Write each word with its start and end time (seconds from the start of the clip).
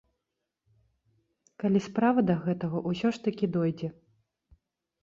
Калі 1.65 1.79
справа 1.89 2.19
да 2.31 2.35
гэтага 2.47 2.77
ўсё 2.89 3.07
ж 3.19 3.25
такі 3.29 3.45
дойдзе. 3.59 3.93